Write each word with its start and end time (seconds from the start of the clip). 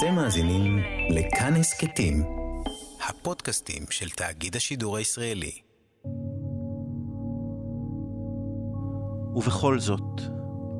אתם 0.00 0.14
מאזינים 0.14 0.78
לכאן 1.10 1.56
הסכתים, 1.56 2.22
הפודקאסטים 3.08 3.82
של 3.90 4.10
תאגיד 4.10 4.56
השידור 4.56 4.96
הישראלי. 4.96 5.52
ובכל 9.34 9.78
זאת, 9.78 10.20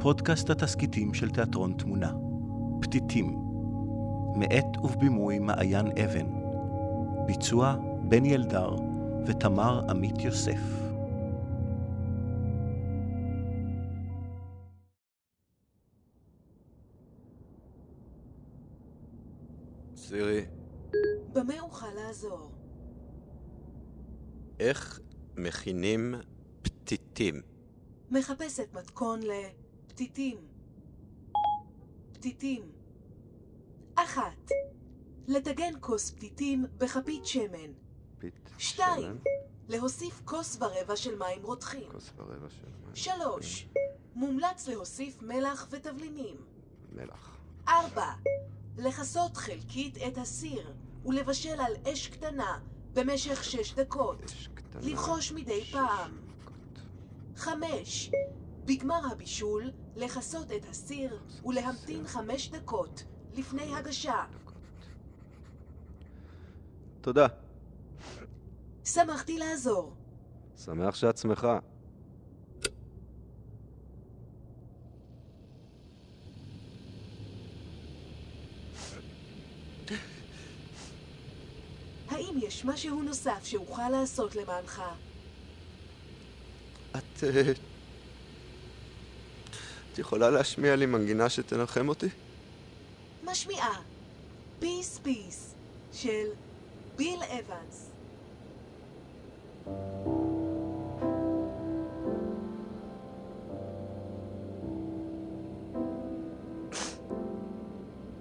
פודקאסט 0.01 0.51
התסכיתים 0.51 1.15
של 1.15 1.31
תיאטרון 1.31 1.73
תמונה, 1.73 2.13
פתיתים, 2.81 3.39
מאת 4.37 4.77
ובבימוי 4.83 5.39
מעיין 5.39 5.87
אבן, 5.87 6.27
ביצוע 7.27 7.75
בני 8.03 8.35
אלדר 8.35 8.77
ותמר 9.27 9.81
עמית 9.91 10.21
יוסף. 10.21 10.90
סירי, 20.11 20.47
במה 21.33 21.61
אוכל 21.61 21.91
לעזור? 21.95 22.51
איך 24.61 25.01
מכינים 25.37 26.15
פתיתים? 26.63 27.43
מחפשת 28.11 28.69
מתכון 28.73 29.21
לפתיתים. 29.23 30.39
פתיתים. 32.13 32.73
אחת. 33.95 34.51
לטגן 35.29 35.73
כוס 35.81 36.11
פתיתים 36.11 36.65
בכפית 36.79 37.27
שמן. 37.27 37.73
פית 38.19 38.51
שתיים. 38.59 39.03
שמן, 39.03 39.17
להוסיף 39.69 40.21
כוס 40.25 40.57
ורבע 40.61 40.97
של 40.97 41.19
מים 41.19 41.43
רותחים. 41.43 41.91
כוס 41.93 42.13
ורבע 42.17 42.51
של 42.51 42.67
מים. 42.85 42.97
שלוש. 42.97 43.69
מומלץ 44.15 44.69
להוסיף 44.69 45.23
מלח 45.23 45.69
ותבלינים. 45.71 46.37
מלח. 46.93 47.37
ארבע. 47.69 48.13
לכסות 48.79 49.37
חלקית 49.37 49.97
את 49.97 50.19
הסיר 50.19 50.73
ולבשל 51.07 51.61
על 51.61 51.73
אש 51.93 52.09
קטנה 52.09 52.59
במשך 52.93 53.45
שש 53.45 53.75
דקות. 53.75 54.25
אש 54.25 54.49
קטנה. 54.55 54.81
לבחוש 54.83 55.33
מדי 55.33 55.65
פעם. 55.65 56.19
דקות. 56.41 56.83
חמש. 57.37 58.11
בגמר 58.65 59.01
הבישול, 59.13 59.71
לכסות 59.97 60.53
את 60.53 60.69
הסיר 60.71 61.21
ולהמתין 61.45 62.07
חמש 62.07 62.51
דקות 62.51 63.05
לפני 63.35 63.75
הגשה. 63.77 64.25
דקות. 64.31 64.87
תודה. 67.01 67.27
שמחתי 68.85 69.39
לעזור. 69.39 69.93
שמח 70.57 70.95
שאת 70.95 71.19
שמחה. 71.19 71.59
האם 82.09 82.40
יש 82.51 82.65
משהו 82.65 83.03
נוסף 83.03 83.45
שאוכל 83.45 83.89
לעשות 83.89 84.37
למענך? 84.37 84.83
את... 86.91 87.25
אה, 87.25 87.53
את 89.93 89.99
יכולה 89.99 90.31
להשמיע 90.31 90.77
לי 90.77 90.87
מנגינה 90.87 91.29
שתנחם 91.29 91.89
אותי? 91.89 92.07
משמיעה 93.25 93.81
פיס 94.59 94.99
פיס 95.03 95.55
של 95.93 96.27
ביל 96.97 97.21
אבנס. 97.23 97.91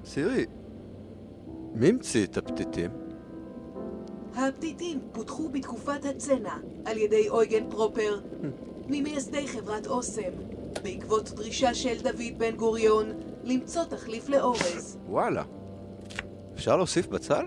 סירי, 0.05 0.45
מי 1.73 1.89
המציא 1.89 2.25
את 2.25 2.38
הפתיתים? 2.38 3.08
הפתיתים 4.59 4.99
פותחו 5.11 5.49
בתקופת 5.49 6.05
הצנע 6.05 6.53
על 6.85 6.97
ידי 6.97 7.29
אויגן 7.29 7.69
פרופר, 7.69 8.19
ממייסדי 8.88 9.47
חברת 9.47 9.88
אוסם, 9.88 10.31
בעקבות 10.84 11.29
דרישה 11.29 11.73
של 11.73 12.01
דוד 12.01 12.38
בן 12.38 12.56
גוריון 12.56 13.11
למצוא 13.44 13.84
תחליף 13.84 14.29
לאורז. 14.29 14.97
וואלה. 15.07 15.44
אפשר 16.56 16.78
להוסיף 16.78 17.07
בצל? 17.07 17.45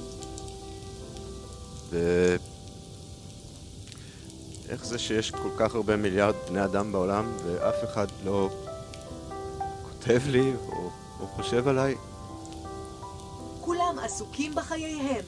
ו... 1.93 2.35
איך 4.69 4.85
זה 4.85 4.99
שיש 4.99 5.31
כל 5.31 5.49
כך 5.59 5.75
הרבה 5.75 5.95
מיליארד 5.95 6.35
בני 6.49 6.65
אדם 6.65 6.91
בעולם 6.91 7.37
ואף 7.45 7.75
אחד 7.83 8.07
לא 8.23 8.49
כותב 9.83 10.21
לי 10.27 10.53
או, 10.67 10.89
או 11.19 11.27
חושב 11.27 11.67
עליי? 11.67 11.95
כולם 13.61 13.99
עסוקים 13.99 14.55
בחייהם 14.55 15.25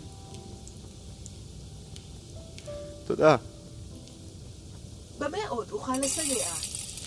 תודה. 3.08 3.36
במה 5.19 5.38
עוד 5.50 5.72
אוכל 5.72 5.98
לסייע? 5.98 6.48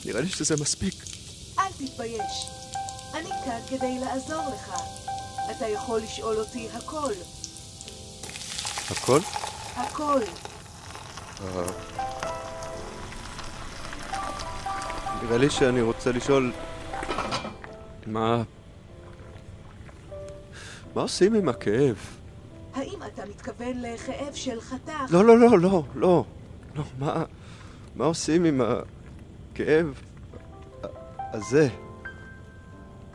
נראה 0.04 0.20
לי 0.20 0.28
שזה 0.28 0.54
מספיק. 0.60 0.94
אל 1.58 1.72
תתבייש 1.78 2.46
אני 3.14 3.30
כאן 3.44 3.60
כדי 3.68 3.98
לעזור 3.98 4.42
לך 4.54 4.72
אתה 5.50 5.68
יכול 5.68 6.00
לשאול 6.00 6.36
אותי 6.36 6.68
הכל 6.74 7.12
הכל? 8.90 9.20
הכל 9.78 10.20
אה, 11.40 11.66
נראה 15.22 15.38
לי 15.38 15.50
שאני 15.50 15.80
רוצה 15.80 16.12
לשאול 16.12 16.52
מה... 18.06 18.42
מה 20.94 21.02
עושים 21.02 21.34
עם 21.34 21.48
הכאב? 21.48 21.96
האם 22.74 22.98
אתה 23.06 23.22
מתכוון 23.26 23.82
לכאב 23.82 24.34
של 24.34 24.60
חתך? 24.60 24.92
לא, 25.10 25.24
לא, 25.24 25.38
לא, 25.38 25.58
לא, 25.58 25.82
לא. 25.94 26.24
לא, 26.74 26.84
מה... 26.98 27.24
מה 27.94 28.04
עושים 28.04 28.44
עם 28.44 28.60
הכאב 28.60 30.00
הזה? 31.32 31.68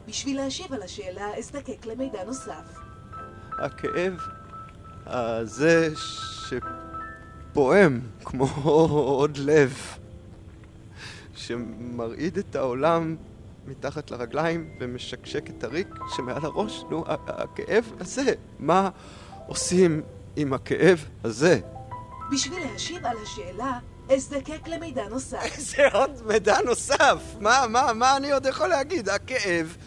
בשביל 0.07 0.37
להשיב 0.37 0.73
על 0.73 0.81
השאלה 0.83 1.37
אזדקק 1.37 1.85
למידע 1.85 2.23
נוסף. 2.23 2.79
הכאב 3.59 4.13
הזה 5.05 5.95
ש... 5.95 6.42
פועם, 7.53 7.99
כמו 8.25 8.45
עוד 9.19 9.37
לב, 9.37 9.77
שמרעיד 11.35 12.37
את 12.37 12.55
העולם 12.55 13.15
מתחת 13.67 14.11
לרגליים 14.11 14.69
ומשקשק 14.79 15.49
את 15.49 15.63
הריק 15.63 15.87
שמעל 16.15 16.45
הראש. 16.45 16.83
נו, 16.89 17.03
הכאב 17.07 17.91
הזה, 17.99 18.33
מה 18.59 18.89
עושים 19.47 20.01
עם 20.35 20.53
הכאב 20.53 21.05
הזה? 21.23 21.59
בשביל 22.31 22.59
להשיב 22.71 23.05
על 23.05 23.17
השאלה, 23.23 23.79
אזדקק 24.09 24.67
למידע 24.67 25.09
נוסף. 25.09 25.43
איזה 25.57 25.87
עוד 25.93 26.11
מידע 26.25 26.61
נוסף? 26.65 27.17
מה, 27.39 27.65
מה, 27.69 27.93
מה 27.93 28.17
אני 28.17 28.31
עוד 28.31 28.45
יכול 28.45 28.67
להגיד? 28.67 29.09
הכאב 29.09 29.77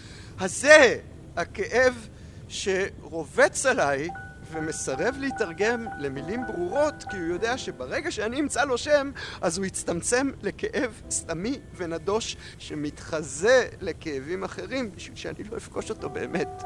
הזה, 0.40 0.98
הכאב 1.36 2.08
שרובץ 2.48 3.66
עליי 3.66 4.08
ומסרב 4.50 5.16
להתרגם 5.19 5.87
למילים 5.98 6.46
ברורות 6.46 7.04
כי 7.10 7.16
הוא 7.16 7.26
יודע 7.26 7.58
שברגע 7.58 8.10
שאני 8.10 8.40
אמצא 8.40 8.64
לו 8.64 8.78
שם 8.78 9.10
אז 9.40 9.58
הוא 9.58 9.66
יצטמצם 9.66 10.31
לכאב 10.43 11.00
סתמי 11.10 11.60
ונדוש 11.76 12.37
שמתחזה 12.58 13.69
לכאבים 13.81 14.44
אחרים 14.44 14.93
בשביל 14.93 15.16
שאני 15.16 15.44
לא 15.50 15.56
אפגוש 15.56 15.90
אותו 15.90 16.10
באמת. 16.10 16.62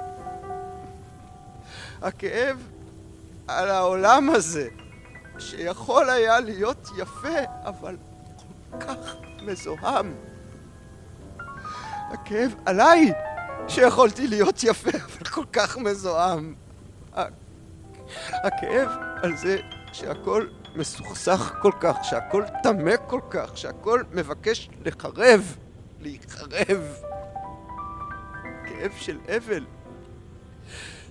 הכאב 2.02 2.68
על 3.48 3.70
העולם 3.70 4.30
הזה 4.30 4.68
שיכול 5.38 6.10
היה 6.10 6.40
להיות 6.40 6.88
יפה 6.98 7.38
אבל 7.64 7.96
כל 8.70 8.78
כך 8.80 9.16
מזוהם. 9.42 10.14
הכאב 12.10 12.54
עליי 12.66 13.12
שיכולתי 13.68 14.26
להיות 14.26 14.64
יפה 14.64 14.90
אבל 14.90 15.24
כל 15.30 15.44
כך 15.52 15.78
מזוהם. 15.78 16.54
הכאב 18.32 18.88
על 19.22 19.36
זה 19.36 19.56
שהכל 19.92 20.46
מסוכסך 20.74 21.54
כל 21.62 21.72
כך, 21.80 21.96
שהכל 22.02 22.44
טמא 22.62 22.94
כל 23.06 23.20
כך, 23.30 23.58
שהכל 23.58 24.02
מבקש 24.12 24.68
לחרב, 24.84 25.56
להיחרב. 26.00 27.02
כאב 28.64 28.92
של 28.96 29.18
אבל, 29.36 29.66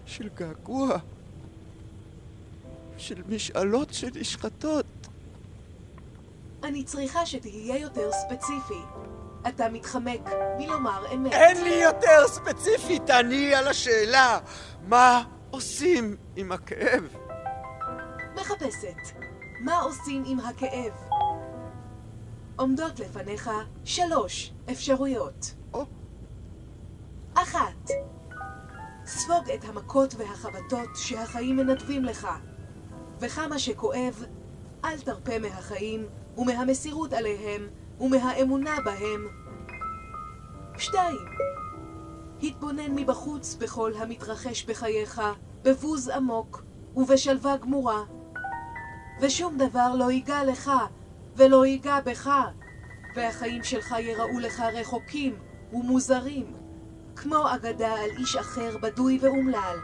של 0.05 0.29
געגוע, 0.35 0.97
של 2.97 3.21
משאלות 3.29 3.93
שנשחטות. 3.93 4.85
אני 6.63 6.83
צריכה 6.83 7.25
שתהיה 7.25 7.77
יותר 7.77 8.11
ספציפי. 8.11 8.81
אתה 9.47 9.69
מתחמק 9.69 10.21
מלומר 10.57 11.13
אמת. 11.13 11.33
אין 11.33 11.63
לי 11.63 11.73
יותר 11.83 12.27
ספציפי, 12.27 12.99
תעני 12.99 13.55
על 13.55 13.67
השאלה. 13.67 14.39
מה 14.87 15.23
עושים 15.51 16.15
עם 16.35 16.51
הכאב? 16.51 17.03
מחפשת. 18.35 19.19
מה 19.59 19.79
עושים 19.79 20.23
עם 20.25 20.39
הכאב? 20.39 20.93
עומדות 22.55 22.99
לפניך 22.99 23.49
שלוש 23.83 24.53
אפשרויות. 24.71 25.53
או. 25.73 25.85
אחת, 27.33 27.89
ספוג 29.05 29.49
את 29.53 29.63
המכות 29.63 30.15
והחבטות 30.17 30.89
שהחיים 30.95 31.57
מנדבים 31.57 32.05
לך, 32.05 32.27
וכמה 33.19 33.59
שכואב, 33.59 34.25
אל 34.85 34.99
תרפה 34.99 35.39
מהחיים 35.39 36.05
ומהמסירות 36.37 37.13
עליהם 37.13 37.67
ומהאמונה 37.99 38.75
בהם. 38.85 39.27
שתיים, 40.77 41.25
התבונן 42.43 42.95
מבחוץ 42.95 43.55
בכל 43.55 43.91
המתרחש 43.97 44.65
בחייך, 44.65 45.21
בבוז 45.63 46.09
עמוק 46.09 46.63
ובשלווה 46.95 47.57
גמורה. 47.57 48.03
ושום 49.21 49.57
דבר 49.57 49.95
לא 49.95 50.11
ייגע 50.11 50.43
לך 50.43 50.71
ולא 51.35 51.65
ייגע 51.65 51.99
בך, 52.05 52.29
והחיים 53.15 53.63
שלך 53.63 53.95
יראו 53.99 54.39
לך 54.39 54.59
רחוקים 54.59 55.35
ומוזרים, 55.73 56.53
כמו 57.15 57.53
אגדה 57.55 57.93
על 57.93 58.09
איש 58.19 58.35
אחר 58.35 58.77
בדוי 58.77 59.19
ואומלל. 59.21 59.77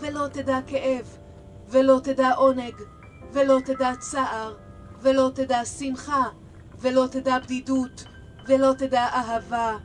ולא 0.00 0.28
תדע 0.32 0.58
כאב, 0.66 1.16
ולא 1.68 2.00
תדע 2.04 2.32
עונג, 2.32 2.74
ולא 3.32 3.58
תדע 3.64 3.92
צער, 3.98 4.56
ולא 5.00 5.30
תדע 5.34 5.64
שמחה, 5.64 6.24
ולא 6.78 7.06
תדע 7.10 7.38
בדידות, 7.38 8.04
ולא 8.46 8.72
תדע 8.78 9.04
אהבה. 9.04 9.76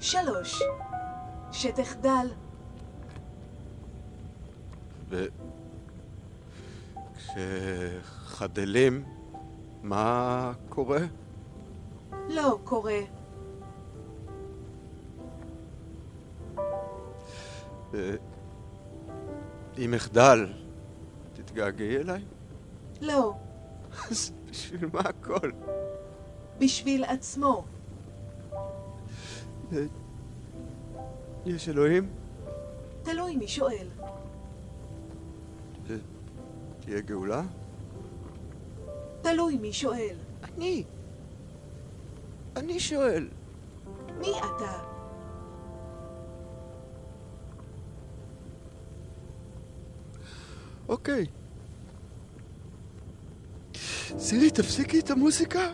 שלוש, 0.00 0.62
שתחדל. 1.52 2.26
וכשחדלים, 7.28 9.04
מה 9.82 10.52
קורה? 10.68 10.98
לא 12.28 12.58
קורה. 12.64 13.00
אם 19.78 19.94
אחדל, 19.94 20.52
תתגעגעי 21.32 21.96
אליי? 21.96 22.24
לא. 23.00 23.34
אז 24.10 24.32
בשביל 24.50 24.90
מה 24.92 25.00
הכל? 25.00 25.50
בשביל 26.58 27.04
עצמו. 27.04 27.64
יש 31.46 31.68
אלוהים? 31.68 32.08
תלוי 33.02 33.36
מי 33.36 33.48
שואל. 33.48 33.88
תהיה 36.80 37.00
גאולה? 37.00 37.42
תלוי 39.22 39.58
מי 39.58 39.72
שואל. 39.72 40.16
אני. 40.42 40.84
אני 42.56 42.80
שואל. 42.80 43.28
מי 44.18 44.30
אתה? 44.38 44.82
אוקיי. 50.88 51.26
סירי, 54.18 54.50
תפסיקי 54.50 55.00
את 55.00 55.10
המוזיקה. 55.10 55.72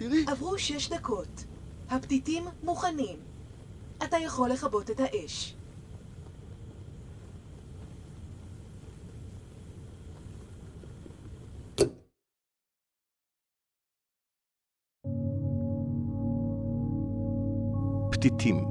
סירי. 0.00 0.24
עברו 0.28 0.58
שש 0.58 0.88
דקות. 0.88 1.44
הפתיתים 1.90 2.44
מוכנים. 2.64 3.18
אתה 4.04 4.16
יכול 4.16 4.50
לכבות 4.50 4.90
את 4.90 5.00
האש. 5.00 5.54
פתיתים, 18.10 18.64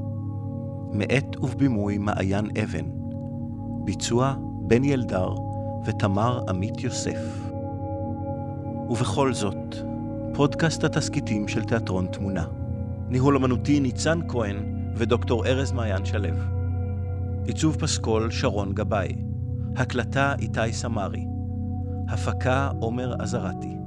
מאת 0.93 1.35
ובבימוי 1.41 1.97
מעיין 1.97 2.45
אבן, 2.63 2.85
ביצוע 3.85 4.35
בן 4.67 4.83
ילדר 4.83 5.29
ותמר 5.85 6.39
עמית 6.49 6.79
יוסף. 6.79 7.19
ובכל 8.89 9.33
זאת, 9.33 9.88
פודקאסט 10.39 10.83
התסכיתים 10.83 11.47
של 11.47 11.63
תיאטרון 11.63 12.07
תמונה. 12.07 12.45
ניהול 13.09 13.35
אמנותי 13.35 13.79
ניצן 13.79 14.19
כהן 14.27 14.91
ודוקטור 14.95 15.45
ארז 15.47 15.71
מעיין 15.71 16.05
שלו. 16.05 16.29
עיצוב 17.45 17.75
פסקול 17.75 18.31
שרון 18.31 18.73
גבאי. 18.73 19.15
הקלטה 19.75 20.33
איתי 20.39 20.73
סמרי. 20.73 21.25
הפקה 22.09 22.71
עומר 22.79 23.13
עזרתי. 23.19 23.78